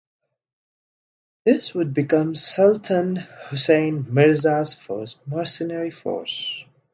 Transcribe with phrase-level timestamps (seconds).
[1.45, 6.65] This would become Sultan Husayn Mirza's first mercenary force.